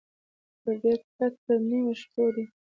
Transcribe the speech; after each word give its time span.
پردى 0.61 0.93
کټ 1.17 1.33
تر 1.45 1.57
نيمو 1.67 1.93
شپو 1.99 2.25
دى. 2.35 2.43